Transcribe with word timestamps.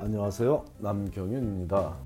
안녕하세요. 0.00 0.64
남경윤입니다. 0.78 1.96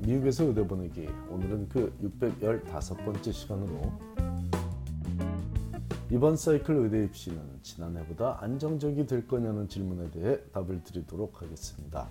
미국에서 0.00 0.44
의대 0.44 0.66
보내기 0.66 1.08
오늘은 1.28 1.68
그 1.68 1.92
615번째 2.02 3.32
시간으로 3.32 3.92
이번 6.10 6.36
사이클 6.36 6.74
의대 6.74 7.04
입시는 7.04 7.38
지난해보다 7.62 8.38
안정적이 8.40 9.06
될 9.06 9.26
거냐는 9.26 9.68
질문에 9.68 10.10
대해 10.10 10.40
답을 10.52 10.82
드리도록 10.82 11.42
하겠습니다. 11.42 12.08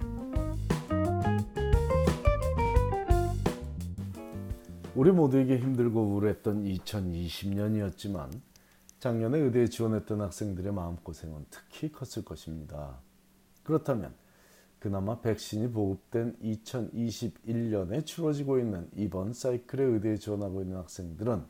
우리 4.96 5.12
모두에게 5.12 5.58
힘들고 5.58 6.02
우울했던 6.02 6.64
2020년이었지만 6.64 8.30
작년에 9.00 9.38
의대에 9.40 9.68
지원했던 9.68 10.22
학생들의 10.22 10.74
마음고생은 10.74 11.46
특히 11.50 11.92
컸을 11.92 12.26
것입니다. 12.26 13.00
그렇다면 13.64 14.14
그나마 14.80 15.20
백신이 15.20 15.72
보급된 15.72 16.38
2021년에 16.42 18.06
치러지고 18.06 18.60
있는 18.60 18.90
이번 18.96 19.34
사이클의 19.34 19.94
의대에 19.94 20.16
지원하고 20.16 20.62
있는 20.62 20.78
학생들은 20.78 21.46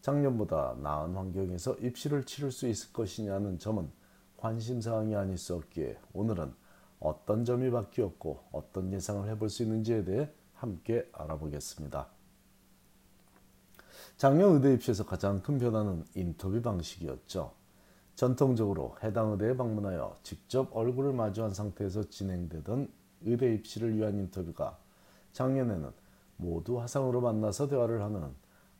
작년보다 0.00 0.76
나은 0.80 1.14
환경에서 1.14 1.74
입시를 1.74 2.24
치를 2.24 2.52
수 2.52 2.68
있을 2.68 2.92
것이냐는 2.92 3.58
점은 3.58 3.90
관심사항이 4.36 5.16
아닐 5.16 5.36
수 5.36 5.54
없기에 5.56 5.98
오늘은 6.12 6.54
어떤 7.00 7.44
점이 7.44 7.70
바뀌었고 7.72 8.44
어떤 8.52 8.92
예상을 8.92 9.28
해볼 9.28 9.50
수 9.50 9.64
있는지에 9.64 10.04
대해 10.04 10.30
함께 10.54 11.08
알아보겠습니다. 11.12 12.08
작년 14.16 14.54
의대 14.54 14.72
입시에서 14.74 15.04
가장 15.04 15.42
큰 15.42 15.58
변화는 15.58 16.04
인터뷰 16.14 16.62
방식이었죠. 16.62 17.57
전통적으로 18.18 18.96
해당 19.04 19.30
의대에 19.30 19.56
방문하여 19.56 20.16
직접 20.24 20.76
얼굴을 20.76 21.12
마주한 21.12 21.54
상태에서 21.54 22.10
진행되던 22.10 22.90
의대 23.22 23.54
입시를 23.54 23.96
위한 23.96 24.18
인터뷰가 24.18 24.76
작년에는 25.34 25.88
모두 26.36 26.80
화상으로 26.80 27.20
만나서 27.20 27.68
대화를 27.68 28.02
하는 28.02 28.34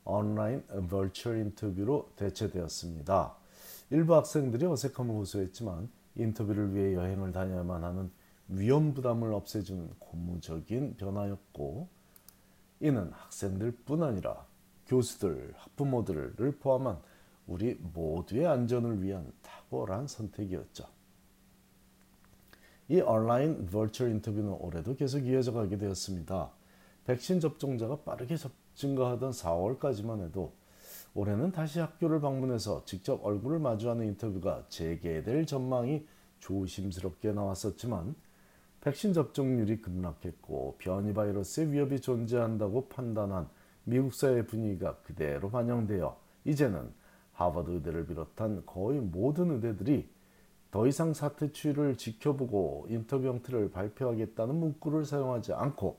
온라인 0.05 0.64
버추얼 0.91 1.36
인터뷰로 1.36 2.11
대체되었습니다. 2.16 3.36
일부 3.91 4.16
학생들이 4.16 4.66
어색함을 4.66 5.14
호소했지만 5.14 5.89
인터뷰를 6.16 6.75
위해 6.75 6.94
여행을 6.94 7.31
다녀야만 7.31 7.84
하는 7.84 8.11
위험 8.48 8.92
부담을 8.92 9.33
없애준 9.33 9.94
고무적인 10.00 10.97
변화였고 10.97 11.86
이는 12.81 13.12
학생들뿐 13.12 14.03
아니라 14.03 14.44
교수들, 14.89 15.55
학부모들을 15.55 16.56
포함한 16.59 16.98
우리 17.48 17.74
모두의 17.80 18.46
안전을 18.46 19.02
위한 19.02 19.32
탁월한 19.42 20.06
선택이었죠. 20.06 20.84
이 22.88 23.00
온라인 23.00 23.66
버추얼 23.66 24.10
인터뷰는 24.10 24.50
올해도 24.60 24.94
계속 24.94 25.27
이어져 25.27 25.52
가게 25.52 25.76
되었습니다. 25.76 26.50
백신 27.04 27.41
접종자가 27.41 27.96
빠르게 28.02 28.36
증가하던 28.74 29.30
4월까지만 29.32 30.24
해도 30.24 30.52
올해는 31.14 31.52
다시 31.52 31.80
학교를 31.80 32.20
방문해서 32.20 32.84
직접 32.84 33.24
얼굴을 33.24 33.58
마주하는 33.58 34.06
인터뷰가 34.06 34.64
재개될 34.69 35.46
전망이 35.46 36.06
조심스럽게 36.41 37.32
나왔었지만 37.32 38.14
백신 38.82 39.12
접종률이 39.14 39.80
급락했고 39.80 40.76
변이 40.78 41.12
바이러스의 41.12 41.72
위협이 41.72 42.00
존재한다고 42.00 42.88
판단한 42.88 43.48
미국 43.84 44.14
사회 44.14 44.46
분위기가 44.46 44.96
그대로 44.98 45.50
반영되어 45.50 46.16
이제는 46.44 46.92
하버드 47.39 47.70
의대를 47.70 48.06
비롯한 48.06 48.67
거의 48.67 48.98
모든 48.98 49.53
의대들이 49.53 50.08
더 50.72 50.89
이상 50.89 51.14
사태 51.14 51.53
추이를 51.53 51.97
지켜보고 51.97 52.86
인터뷰 52.91 53.28
형태를 53.28 53.70
발표하겠다는 53.70 54.56
문구를 54.56 55.05
사용하지 55.05 55.53
않고 55.53 55.97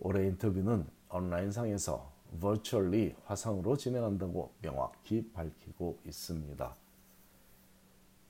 올해 0.00 0.26
인터뷰는 0.26 0.84
온라인상에서 1.10 2.10
virtually 2.40 3.14
화상으로 3.24 3.76
진행한다고 3.76 4.52
명확히 4.60 5.30
밝히고 5.32 6.00
있습니다. 6.06 6.74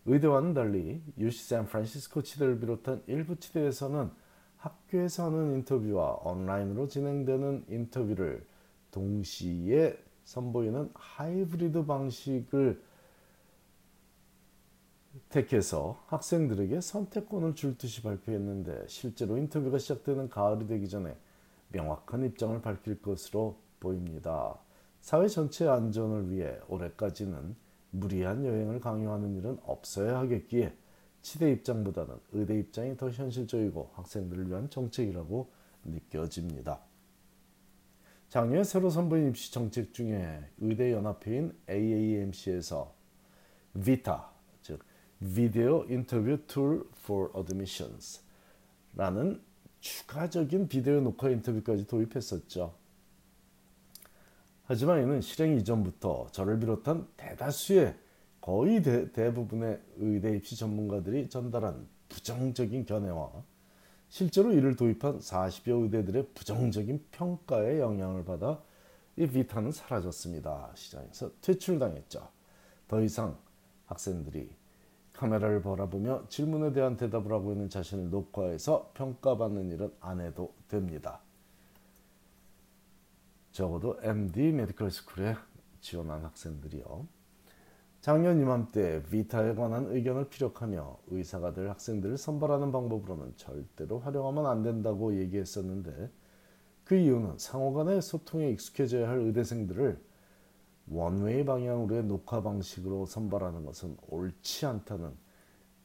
의대와는 0.05 0.53
달리 0.53 1.03
UC 1.17 1.49
샌프란시스코 1.49 2.23
치대를 2.23 2.61
비롯한 2.61 3.03
일부 3.07 3.37
치대에서는 3.37 4.11
학교에서 4.59 5.27
하는 5.27 5.55
인터뷰와 5.55 6.21
온라인으로 6.25 6.89
진행되는 6.89 7.65
인터뷰를 7.69 8.45
동시에 8.91 9.97
선보이는 10.33 10.91
하이브리드 10.95 11.85
방식을 11.85 12.83
택해서 15.29 16.03
학생들에게 16.07 16.81
선택권을 16.81 17.55
줄 17.55 17.77
듯이 17.77 18.03
발표했는데 18.03 18.87
실제로 18.89 19.37
인터뷰가 19.37 19.77
시작되는 19.77 20.31
가을이 20.31 20.67
되기 20.67 20.89
전에 20.89 21.15
명확한 21.69 22.25
입장을 22.25 22.63
밝힐 22.63 23.03
것으로 23.03 23.59
보입니다. 23.79 24.59
사회 25.03 25.29
전체 25.29 25.69
안전을 25.69 26.31
위해 26.31 26.59
올해까지는 26.69 27.55
무리한 27.91 28.47
여행을 28.47 28.81
강요하는 28.81 29.37
일은 29.37 29.59
없어야 29.65 30.19
하겠기에 30.21 30.75
치대 31.21 31.53
입장보다는 31.53 32.17
의대 32.33 32.59
입장이 32.59 32.97
더 32.97 33.11
현실적이고 33.11 33.91
학생들을 33.95 34.49
위한 34.49 34.71
정책이라고 34.71 35.51
느껴집니다. 35.85 36.81
작년 38.33 38.65
새로 38.65 38.89
선보인 38.89 39.29
입시 39.29 39.53
정책 39.53 39.93
중에 39.93 40.43
의대 40.57 40.91
연합회인 40.91 41.53
AAMC에서 41.69 42.95
VITA 43.75 44.15
즉 44.63 44.83
Video 45.21 45.85
Interview 45.87 46.39
Tool 46.47 46.83
for 46.97 47.31
Admissions라는 47.37 49.43
추가적인 49.81 50.69
비디오 50.69 51.03
녹화 51.03 51.29
인터뷰까지 51.29 51.87
도입했었죠. 51.87 52.75
하지만 54.65 55.03
이는 55.03 55.21
실행 55.21 55.59
이전부터 55.59 56.29
저를 56.33 56.59
비롯한 56.59 57.07
대다수의 57.19 57.95
거의 58.41 58.83
대, 58.83 59.13
대부분의 59.13 59.79
의대 59.99 60.35
입시 60.35 60.57
전문가들이 60.57 61.29
전달한 61.29 61.87
부정적인 62.09 62.87
견해와 62.87 63.45
실제로 64.13 64.53
이를 64.53 64.77
도입한 64.77 65.21
40여 65.21 65.85
의대들의 65.85 66.33
부정적인 66.35 67.07
평가에 67.13 67.81
영향을 67.81 68.27
받아 68.27 68.61
이 69.17 69.27
비타는 69.27 69.73
사라졌습니다. 69.73 70.71
시장에서 70.75 71.31
퇴출당했죠. 71.41 72.29
더 72.89 73.01
이상 73.01 73.39
학생들이 73.87 74.51
카메라를 75.15 75.63
바라보며 75.63 76.29
질문에 76.29 76.75
대한 76.75 76.99
대답을 76.99 77.33
하고 77.33 77.53
있는 77.53 77.71
자신을 77.71 78.11
녹화해서 78.11 78.91
평가받는 78.93 79.71
일은 79.71 79.91
안 80.01 80.21
해도 80.21 80.53
됩니다. 80.69 81.23
적어도 83.51 83.99
MD 84.03 84.53
medical 84.53 84.91
school에 84.91 85.37
지원한 85.81 86.23
학생들이요. 86.23 87.07
작년 88.03 88.41
이맘때 88.41 89.01
VITA에 89.05 89.55
관한 89.55 89.87
의견을 89.87 90.29
피력하며 90.29 90.99
의사가 91.07 91.53
될 91.53 91.69
학생들을 91.71 92.19
선발하는 92.19 92.73
방법으로는 92.73 93.35
절대로 93.37 94.01
활용하면 94.01 94.45
안 94.45 94.65
된다고 94.65 95.17
얘기했었는데 95.21 96.11
그 96.83 96.97
이유는 96.97 97.39
상호 97.39 97.73
간의 97.73 98.03
소통에 98.03 98.51
익숙해져야 98.51 99.09
할 99.09 99.21
의대생들을 99.21 100.03
one-way 100.89 101.45
방향으로의 101.45 102.03
녹화 102.03 102.43
방식으로 102.43 103.07
선발하는 103.07 103.65
것은 103.65 103.97
옳지 104.09 104.67
않다는 104.67 105.13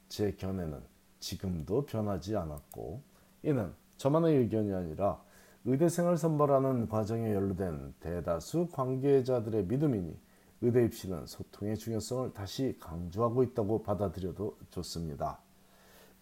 제 0.10 0.32
견해는 0.32 0.82
지금도 1.20 1.86
변하지 1.86 2.36
않았고 2.36 3.00
이는 3.44 3.72
저만의 3.98 4.38
의견이 4.38 4.74
아니라 4.74 5.22
의대생을 5.66 6.18
선발하는 6.18 6.90
과정에 6.90 7.32
연루된 7.32 7.94
대다수 8.00 8.70
관계자들의 8.72 9.66
믿음이니 9.66 10.27
의대 10.62 10.86
입시는 10.86 11.28
소통의 11.28 11.78
중요성을 11.78 12.34
다시 12.34 12.76
강조하고 12.80 13.44
있다고 13.44 13.84
받아들여도 13.84 14.58
좋습니다. 14.72 15.40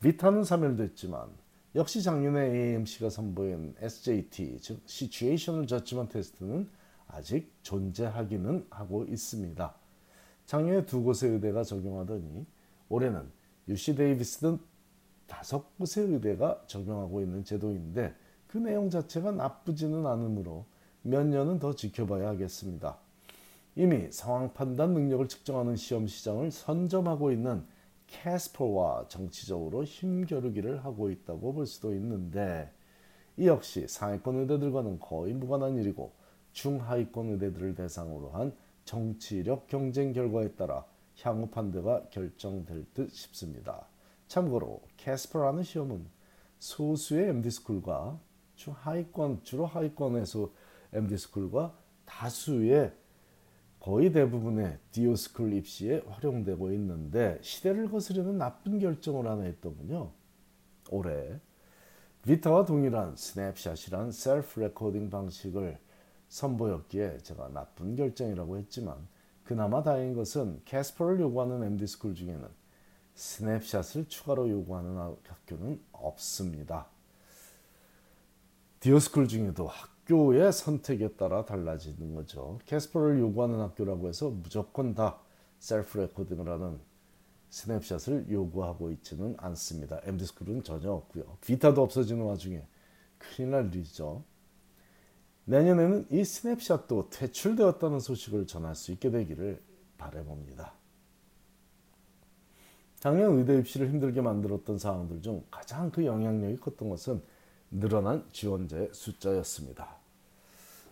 비타는 0.01 0.44
사멸됐지만 0.44 1.29
역시 1.76 2.03
작년에 2.03 2.41
AMC가 2.41 3.09
선보인 3.09 3.76
SJT 3.79 4.59
즉 4.61 4.82
Situational 4.85 5.67
테스트는 6.09 6.70
아직 7.08 7.53
존재하기는 7.61 8.67
하고 8.70 9.05
있습니다. 9.05 9.76
작년에 10.46 10.85
두 10.85 11.02
곳의 11.03 11.31
의대가 11.31 11.64
적용하더니 11.64 12.46
올해는 12.90 13.31
UC 13.67 13.96
데이비스 13.96 14.40
등 14.40 14.59
다섯 15.28 15.76
곳의 15.78 16.11
의대가 16.11 16.61
적용하고 16.67 17.22
있는 17.22 17.43
제도인데 17.43 18.16
그 18.47 18.58
내용 18.58 18.90
자체가 18.90 19.31
나쁘지는 19.31 20.05
않으므로 20.05 20.66
몇 21.02 21.26
년은 21.26 21.59
더 21.59 21.73
지켜봐야 21.73 22.29
하겠습니다. 22.29 22.97
이미 23.75 24.09
상황 24.09 24.53
판단 24.53 24.93
능력을 24.93 25.27
측정하는 25.27 25.75
시험 25.75 26.07
시장을 26.07 26.49
선점하고 26.49 27.31
있는 27.31 27.66
캐스퍼와 28.07 29.07
정치적으로 29.09 29.83
힘겨루기를 29.83 30.85
하고 30.85 31.09
있다고 31.09 31.53
볼 31.53 31.66
수도 31.66 31.93
있는데 31.93 32.72
이 33.35 33.47
역시 33.47 33.85
상위권 33.87 34.37
의대들과는 34.37 34.99
거의 34.99 35.33
무관한 35.33 35.75
일이고 35.75 36.13
중하위권 36.53 37.31
의대들을 37.31 37.75
대상으로 37.75 38.29
한 38.29 38.55
정치력 38.85 39.67
경쟁 39.67 40.13
결과에 40.13 40.53
따라 40.53 40.85
향후 41.21 41.47
판도가 41.49 42.07
결정될 42.11 42.85
듯 42.93 43.11
싶습니다. 43.11 43.87
참고로 44.28 44.83
CASPer라는 44.96 45.63
시험은 45.63 46.05
소수의 46.59 47.29
MD 47.29 47.51
스쿨과 47.51 48.19
주 48.55 48.71
하위권 48.71 49.43
주로 49.43 49.66
하위권에서 49.66 50.49
MD 50.93 51.17
스쿨과 51.17 51.78
다수의 52.05 52.93
거의 53.85 54.11
대부분의 54.11 54.79
DO 54.91 55.07
school 55.07 55.53
입시에 55.53 56.02
활용되고 56.08 56.72
있는데 56.72 57.37
시대를 57.43 57.91
거스르는 57.91 58.35
나쁜 58.35 58.79
결정을 58.79 59.28
하나 59.28 59.43
했더군요. 59.43 60.09
올해 60.90 61.40
VITA와 62.23 62.66
동일한 62.66 63.16
Snapshot이란 63.16 64.11
self 64.11 64.59
recording 64.59 65.11
방식을 65.11 65.78
선보였기에 66.29 67.20
제가 67.20 67.49
나쁜 67.49 67.96
결정이라고 67.96 68.58
했지만 68.58 69.08
그나마 69.43 69.84
다행인 69.84 70.16
것은 70.16 70.64
CASPer를 70.66 71.19
요구하는 71.20 71.61
MD 71.61 71.85
school 71.85 72.16
중에는 72.16 72.43
Snapshot을 73.13 74.07
추가로 74.08 74.49
요구하는 74.49 74.97
학교는 75.28 75.79
없습니다. 75.91 76.88
DO 78.79 78.91
school 78.91 79.28
중에도 79.28 79.67
학교의 79.67 80.53
선택에 80.53 81.13
따라 81.13 81.46
달라지는 81.46 82.13
거죠. 82.13 82.59
CASPer를 82.66 83.19
요구하는 83.19 83.59
학교라고 83.59 84.07
해서 84.07 84.29
무조건 84.29 84.93
다 84.93 85.19
self 85.59 85.97
recording을 85.97 86.47
하는 86.47 86.79
Snapshot을 87.49 88.29
요구하고 88.29 88.91
있지는 88.91 89.35
않습니다. 89.37 90.02
MD스쿨은 90.03 90.63
전혀 90.63 90.91
없고요. 90.91 91.37
VITA도 91.41 91.81
없어지는 91.81 92.23
와중에 92.23 92.61
큰일 93.17 93.52
날 93.52 93.73
일이죠. 93.73 94.23
내년에는 95.46 96.07
이 96.11 96.23
스냅샷도 96.23 97.09
퇴출되었다는 97.09 97.99
소식을 97.99 98.47
전할 98.47 98.75
수 98.75 98.91
있게 98.91 99.09
되기를 99.09 99.61
바라봅니다. 99.97 100.73
작년 102.99 103.37
의대 103.37 103.57
입시를 103.59 103.90
힘들게 103.90 104.22
만들었던 104.22 104.79
사항들 104.79 105.22
중 105.22 105.43
가장 105.52 105.91
그 105.91 106.05
영향력이 106.05 106.57
컸던 106.57 106.90
것은 106.90 107.22
늘어난 107.72 108.26
지원자의 108.32 108.90
숫자였습니다. 108.94 109.97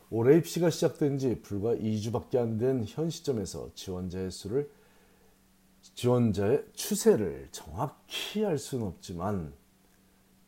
올해 0.10 0.38
입시가 0.38 0.70
시작된 0.70 1.18
지 1.18 1.42
불과 1.42 1.74
2주밖에 1.76 2.38
안 2.38 2.58
된 2.58 2.84
현 2.86 3.10
시점에서 3.10 3.72
지원자의 3.74 4.32
수를 4.32 4.70
지원자의 5.96 6.66
추세를 6.74 7.50
정확히 7.52 8.46
알 8.46 8.58
수는 8.58 8.86
없지만 8.88 9.54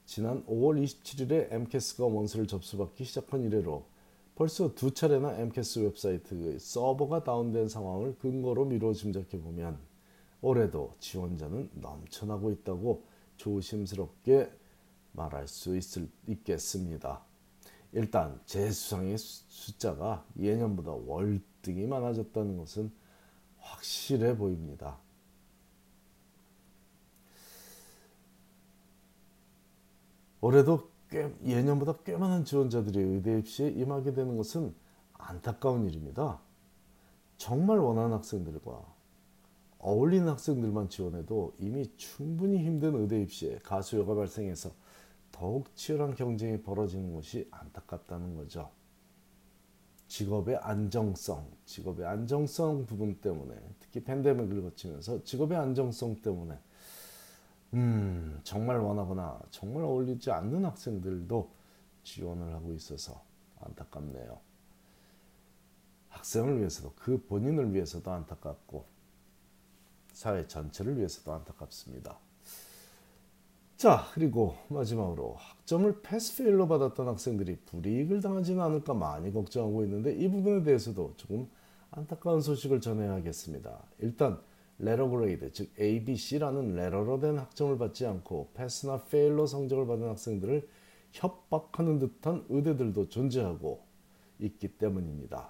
지난 0.05 0.45
5월 0.45 0.83
27일에 0.83 1.51
MCAS가 1.51 2.05
원서를 2.05 2.47
접수받기 2.47 3.03
시작한 3.05 3.43
이래로 3.43 3.85
벌써 4.35 4.75
두 4.75 4.91
차례나 4.93 5.37
MCAS 5.39 5.79
웹사이트의 5.79 6.59
서버가 6.59 7.23
다운된 7.23 7.67
상황을 7.69 8.15
근거로 8.19 8.65
미뤄 8.65 8.93
짐작해 8.93 9.41
보면 9.41 9.79
올해도 10.41 10.93
지원자는 10.99 11.69
넘쳐나고 11.73 12.51
있다고 12.51 13.03
조심스럽게 13.37 14.51
말할 15.15 15.47
수 15.47 15.75
있을, 15.75 16.09
있겠습니다. 16.27 17.21
일단 17.91 18.39
재수상의 18.45 19.17
숫자가 19.17 20.25
예년보다 20.37 20.91
월등히 20.91 21.87
많아졌다는 21.87 22.57
것은 22.57 22.91
확실해 23.59 24.37
보입니다. 24.37 24.97
올해도 30.41 30.89
꽤 31.09 31.33
예년보다 31.43 31.99
꽤 32.03 32.17
많은 32.17 32.45
지원자들이 32.45 32.99
의대 32.99 33.39
입시에 33.39 33.69
임하게 33.69 34.13
되는 34.13 34.37
것은 34.37 34.75
안타까운 35.13 35.87
일입니다. 35.87 36.39
정말 37.37 37.79
원하는 37.79 38.13
학생들과 38.13 38.85
어울리는 39.79 40.27
학생들만 40.27 40.89
지원해도 40.89 41.53
이미 41.59 41.89
충분히 41.95 42.57
힘든 42.57 42.95
의대 42.95 43.21
입시에 43.21 43.59
가수요가 43.59 44.15
발생해서 44.15 44.71
더욱 45.35 45.75
치열한 45.75 46.15
경쟁이 46.15 46.61
벌어지는 46.61 47.13
것이 47.13 47.45
안타깝다는 47.51 48.37
거죠. 48.37 48.71
직업의 50.07 50.55
안정성, 50.57 51.51
직업의 51.65 52.05
안정성 52.05 52.85
부분 52.85 53.19
때문에 53.19 53.53
특히 53.81 54.01
팬데믹을 54.01 54.61
거치면서 54.61 55.25
직업의 55.25 55.57
안정성 55.57 56.21
때문에 56.21 56.57
음, 57.73 58.39
정말 58.43 58.77
원하거나 58.77 59.41
정말 59.51 59.83
어울리지 59.83 60.31
않는 60.31 60.63
학생들도 60.63 61.51
지원을 62.03 62.53
하고 62.53 62.73
있어서 62.73 63.21
안타깝네요. 63.59 64.39
학생을 66.07 66.59
위해서도 66.59 66.93
그 66.95 67.21
본인을 67.25 67.73
위해서도 67.73 68.09
안타깝고 68.09 68.85
사회 70.13 70.47
전체를 70.47 70.95
위해서도 70.97 71.33
안타깝습니다. 71.33 72.24
자 73.77 74.05
그리고 74.13 74.55
마지막으로 74.69 75.35
학점을 75.37 76.01
패스페일로 76.01 76.65
받았던 76.69 77.09
학생들이 77.09 77.57
불이익을 77.65 78.21
당하지는 78.21 78.61
않을까 78.61 78.93
많이 78.93 79.33
걱정하고 79.33 79.83
있는데 79.83 80.15
이 80.15 80.29
부분에 80.29 80.63
대해서도 80.63 81.15
조금 81.17 81.49
안타까운 81.91 82.39
소식을 82.39 82.79
전해야겠습니다. 82.79 83.83
일단 83.99 84.39
letter 84.79 85.09
grade 85.09 85.51
즉 85.51 85.69
ABC라는 85.77 86.75
레러로 86.75 87.19
된 87.19 87.37
학점을 87.37 87.77
받지 87.77 88.05
않고 88.05 88.51
pass나 88.53 89.03
fail로 89.03 89.45
성적을 89.45 89.85
받은 89.87 90.07
학생들을 90.07 90.67
협박하는 91.11 91.99
듯한 91.99 92.45
의대들도 92.47 93.09
존재하고 93.09 93.83
있기 94.39 94.77
때문입니다. 94.77 95.49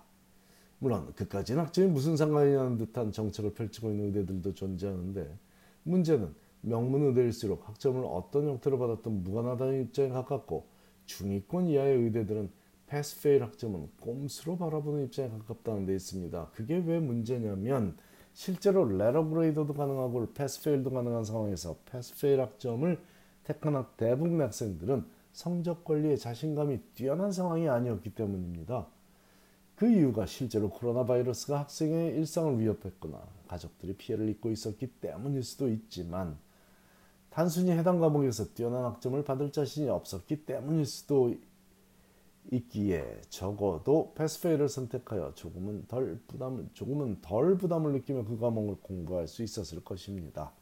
물론 0.79 1.13
그까지는 1.13 1.63
학점이 1.63 1.87
무슨 1.89 2.17
상관이냐는 2.17 2.77
듯한 2.77 3.11
정책을 3.11 3.53
펼치고 3.53 3.91
있는 3.91 4.05
의대들도 4.05 4.55
존재하는데 4.55 5.37
문제는 5.83 6.33
명문 6.67 7.03
의대일수록 7.03 7.67
학점을 7.67 8.03
어떤 8.05 8.47
형태로 8.47 8.79
받았든 8.79 9.23
무관하다는 9.23 9.83
입장에 9.83 10.09
가깝고 10.09 10.65
중위권 11.05 11.67
이하의 11.67 11.97
의대들은 12.03 12.49
pass 12.87 13.21
fail 13.21 13.43
학점은 13.43 13.89
꼼수로 14.01 14.57
바라보는 14.57 15.05
입장에 15.05 15.29
가깝다는 15.29 15.85
데 15.85 15.93
있습니다. 15.93 16.49
그게 16.53 16.77
왜 16.77 16.99
문제냐면 16.99 17.95
실제로 18.33 18.85
letter 18.85 19.27
grade도 19.27 19.73
가능하고 19.73 20.33
pass 20.33 20.63
fail도 20.63 20.91
가능한 20.91 21.23
상황에서 21.23 21.77
pass 21.85 22.19
fail 22.19 22.41
학점을 22.41 22.99
택한 23.43 23.85
대부분 23.97 24.41
학생들은 24.41 25.05
성적 25.33 25.83
관리에 25.83 26.15
자신감이 26.15 26.79
뛰어난 26.95 27.31
상황이 27.31 27.69
아니었기 27.69 28.15
때문입니다. 28.15 28.87
그 29.75 29.87
이유가 29.87 30.25
실제로 30.25 30.69
코로나 30.69 31.05
바이러스가 31.05 31.59
학생의 31.59 32.15
일상을 32.15 32.59
위협했거나 32.59 33.21
가족들이 33.47 33.95
피해를 33.95 34.29
입고 34.29 34.49
있었기 34.51 34.87
때문일 35.01 35.43
수도 35.43 35.67
있지만 35.67 36.37
단순히 37.35 37.71
해당 37.71 37.99
과목에서 37.99 38.53
뛰어난 38.53 38.85
학점을 38.85 39.21
받을 39.25 39.51
자신이 39.51 39.89
없었기 39.89 40.45
때문일 40.45 40.85
수도 40.85 41.35
있기에 42.49 43.19
적어도 43.27 44.13
pass 44.15 44.35
fail을 44.35 44.69
선택하여 44.69 45.33
조금은 45.33 45.85
덜 45.89 46.17
부담을 46.27 46.69
조금은 46.71 47.19
덜 47.21 47.57
부담을 47.57 47.91
느끼며 47.91 48.23
그 48.23 48.39
과목을 48.39 48.77
공부할 48.81 49.27
수 49.27 49.43
있었을 49.43 49.83
것입니다. 49.83 50.53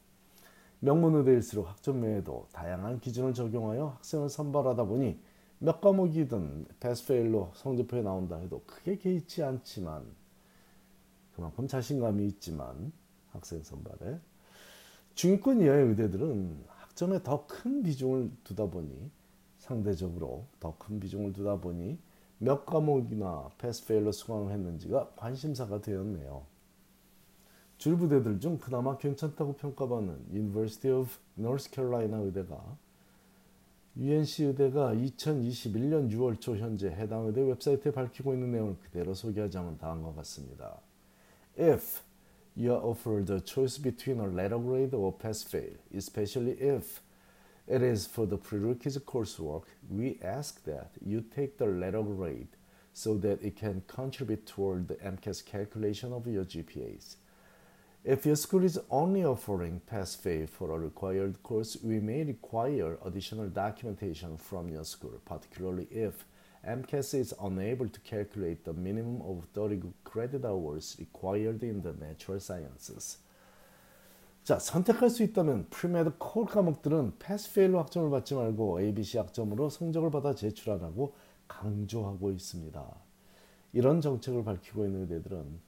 명문의대일수록 0.80 1.70
학점 1.70 2.02
외에도 2.02 2.48
다양한 2.52 3.02
기준을 3.02 3.36
적용하여 3.36 3.90
학생을 3.90 4.30
선발하다 4.30 4.86
보니 4.86 5.20
몇 5.60 5.80
과목이든 5.80 6.66
패스페일로 6.80 7.52
성적표에 7.54 8.02
나온다 8.02 8.38
해도 8.38 8.64
크게 8.66 8.98
개의치 8.98 9.44
않지만 9.44 10.04
그만큼 11.36 11.68
자신감이 11.68 12.26
있지만 12.26 12.92
학생 13.30 13.62
선발에 13.62 14.20
중위권 15.16 15.62
이하의 15.62 15.88
의대들은 15.90 16.64
학점에 16.68 17.22
더 17.24 17.46
큰 17.48 17.84
비중을 17.84 18.32
두다 18.44 18.66
보니 18.66 19.12
상대적으로 19.58 20.46
더 20.60 20.76
큰 20.78 21.00
비중을 21.00 21.34
두다 21.34 21.58
보니 21.58 21.98
몇 22.40 22.66
과목이나 22.66 23.50
패스페일로 23.58 24.12
수강을 24.12 24.52
했는지가 24.52 25.12
관심사가 25.16 25.82
되었네요. 25.82 26.46
줄부대들 27.78 28.40
중 28.40 28.58
그나마 28.58 28.98
괜찮다고 28.98 29.54
평가받는 29.54 30.28
University 30.32 30.94
of 30.96 31.10
North 31.38 31.70
Carolina 31.74 32.24
의대가 32.24 32.78
UNC 33.96 34.46
의대가 34.46 34.94
2021년 34.94 36.10
6월 36.12 36.40
초 36.40 36.58
현재 36.58 36.88
해당 36.88 37.26
의대 37.28 37.42
웨브사이트에 37.42 37.92
밝히고 37.92 38.34
있는 38.34 38.52
내용을 38.52 38.78
그대로 38.80 39.14
소개하자면 39.14 39.78
다음과 39.78 40.14
같습니다. 40.16 40.80
If 41.60 42.02
you 42.56 42.74
are 42.74 42.82
offered 42.82 43.30
a 43.30 43.40
choice 43.40 43.78
between 43.78 44.20
a 44.20 44.28
letter 44.28 44.58
grade 44.58 44.94
or 44.94 45.12
pass-fail, 45.12 45.74
especially 45.96 46.52
if 46.54 47.02
it 47.68 47.82
is 47.82 48.06
for 48.06 48.26
the 48.26 48.38
prerequisite 48.38 49.06
coursework, 49.06 49.64
we 49.90 50.20
ask 50.22 50.64
that 50.66 50.92
you 51.04 51.22
take 51.22 51.58
the 51.58 51.66
letter 51.66 52.04
grade 52.04 52.50
so 52.94 53.18
that 53.18 53.42
it 53.42 53.56
can 53.56 53.82
contribute 53.88 54.46
toward 54.46 54.88
the 54.88 54.96
MCAS 54.96 55.44
calculation 55.44 56.14
of 56.14 56.28
your 56.28 56.46
GPAs. 56.46 57.16
If 58.04 58.26
your 58.26 58.36
school 58.36 58.66
is 58.66 58.80
only 58.92 59.24
offering 59.24 59.82
pass-fail 59.88 60.48
for 60.48 60.72
a 60.72 60.78
required 60.78 61.42
course, 61.42 61.78
we 61.82 62.02
may 62.02 62.24
require 62.24 62.98
additional 63.04 63.48
documentation 63.48 64.38
from 64.38 64.68
your 64.68 64.84
school, 64.84 65.22
particularly 65.26 65.88
if 65.90 66.26
MCAS 66.66 67.20
is 67.20 67.36
unable 67.42 67.90
to 67.90 68.00
calculate 68.02 68.64
the 68.64 68.74
minimum 68.74 69.22
of 69.22 69.46
30 69.54 69.82
credit 70.06 70.46
hours 70.46 70.96
required 70.98 71.62
in 71.62 71.82
the 71.82 71.94
natural 72.00 72.40
sciences. 72.40 73.20
자 74.44 74.60
선택할 74.60 75.10
수 75.10 75.24
있다면 75.24 75.68
프리메드 75.70 76.14
콜 76.18 76.46
과목들은 76.46 77.14
패스 77.20 77.54
페일로 77.54 77.80
학점을 77.80 78.10
받지 78.10 78.36
말고 78.36 78.82
ABC 78.82 79.18
학점으로 79.18 79.70
성적을 79.70 80.12
받아 80.12 80.36
제출하라고 80.36 81.14
강조하고 81.48 82.32
있습니다. 82.32 82.96
이런 83.74 84.02
정책을 84.02 84.44
밝히고 84.44 84.86
있는 84.86 85.02
의대들은 85.02 85.60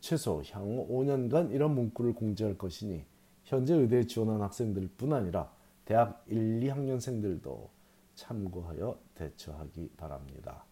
최소 0.00 0.42
향후 0.50 0.86
5년간 0.88 1.52
이런 1.52 1.74
문구를 1.74 2.14
공지할 2.14 2.58
것이니 2.58 3.04
현재 3.44 3.74
의대에 3.74 4.06
지원한 4.06 4.42
학생들뿐 4.42 5.12
아니라 5.12 5.50
대학 5.84 6.24
1, 6.28 6.60
2학년생들도 6.60 7.75
참고하여 8.16 8.98
대처하기 9.14 9.90
바랍니다. 9.96 10.64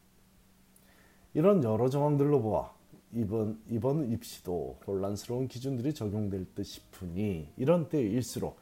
이런 1.35 1.63
여러 1.63 1.89
정황들로 1.89 2.43
보아 2.43 2.73
이번 3.13 3.61
이번 3.69 4.11
입시도 4.11 4.81
혼란스러운 4.87 5.47
기준들이 5.47 5.95
적용될 5.95 6.47
듯 6.55 6.65
싶으니 6.65 7.49
이런 7.57 7.89
때일수록 7.89 8.59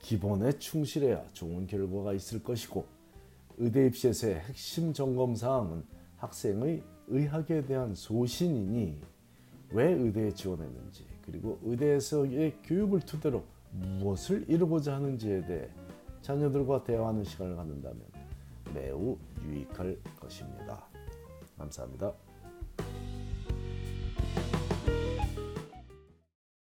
기본에 0.00 0.52
충실해야 0.58 1.24
좋은 1.32 1.66
결과가 1.66 2.12
있을 2.14 2.42
것이고 2.42 2.84
의대 3.58 3.86
입시에서의 3.86 4.40
핵심 4.40 4.92
점검 4.92 5.36
사항은 5.36 5.84
학생의 6.16 6.82
의학에 7.08 7.64
대한 7.66 7.94
소신이니 7.94 9.00
왜 9.70 9.92
의대에 9.92 10.32
지원했는지 10.32 11.04
그리고 11.22 11.58
의대에서의 11.62 12.58
교육을 12.64 13.00
토대로 13.00 13.44
무엇을 13.72 14.46
이루고자 14.48 14.94
하는지에 14.96 15.46
대해 15.46 15.68
자녀들과 16.22 16.84
대화하는 16.84 17.24
시간을 17.24 17.56
갖는다면 17.56 18.21
매우 18.72 19.16
유익할 19.42 19.98
것입니다. 20.20 20.86
감사합니다. 21.58 22.12